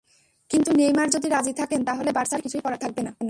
কিন্তু 0.51 0.69
নেইমার 0.71 1.07
যদি 1.09 1.27
রাজি 1.29 1.53
থাকেন, 1.53 1.79
তাহলে 1.85 2.09
বার্সার 2.11 2.41
কিছুই 2.41 2.61
করার 2.61 2.77
থাকবে 2.77 3.01
না। 3.01 3.11